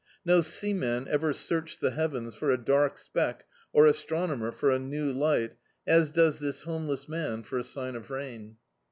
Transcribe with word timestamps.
No 0.25 0.41
seaman 0.41 1.07
ever 1.07 1.31
searched 1.31 1.79
the 1.79 1.91
heavens 1.91 2.33
for 2.33 2.49
a 2.49 2.57
dark 2.57 2.97
speck, 2.97 3.45
or 3.71 3.85
astronomer 3.85 4.51
for 4.51 4.71
a 4.71 4.79
new 4.79 5.11
light, 5.11 5.53
as 5.85 6.11
docs 6.11 6.39
this 6.39 6.63
homeless 6.63 7.07
man 7.07 7.43
for 7.43 7.59
a 7.59 7.63
sign 7.63 7.95
of 7.95 8.09
rain. 8.09 8.57